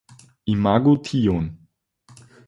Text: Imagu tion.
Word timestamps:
Imagu 0.53 0.95
tion. 1.09 1.45